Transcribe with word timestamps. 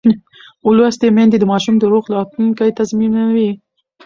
لوستې 0.77 1.07
میندې 1.15 1.37
د 1.39 1.43
ماشوم 1.51 1.75
روغ 1.93 2.05
راتلونکی 2.15 2.69
تضمینوي. 2.79 3.51